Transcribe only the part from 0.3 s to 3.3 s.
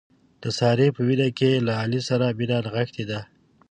د سارې په وینه کې له علي سره مینه نغښتې ده.